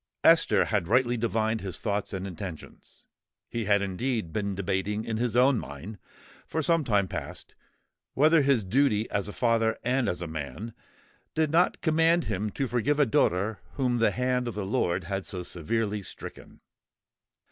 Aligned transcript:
Esther 0.23 0.65
had 0.65 0.87
rightly 0.87 1.15
divined 1.15 1.61
his 1.61 1.77
thoughts 1.77 2.11
and 2.11 2.25
intentions: 2.25 3.05
he 3.51 3.65
had 3.65 3.83
indeed 3.83 4.33
been 4.33 4.55
debating 4.55 5.05
in 5.05 5.17
his 5.17 5.35
own 5.35 5.59
mind, 5.59 5.99
for 6.47 6.63
some 6.63 6.83
time 6.83 7.07
past, 7.07 7.53
whether 8.15 8.41
his 8.41 8.65
duty, 8.65 9.07
as 9.11 9.27
a 9.27 9.31
father 9.31 9.77
and 9.83 10.09
as 10.09 10.19
a 10.19 10.25
man, 10.27 10.73
did 11.35 11.51
not 11.51 11.81
command 11.81 12.23
him 12.23 12.49
to 12.49 12.65
forgive 12.65 12.99
a 12.99 13.05
daughter 13.05 13.59
whom 13.73 13.97
the 13.97 14.09
hand 14.09 14.47
of 14.47 14.55
the 14.55 14.65
Lord 14.65 15.03
had 15.03 15.27
so 15.27 15.43
severely 15.43 16.01
stricken. 16.01 16.61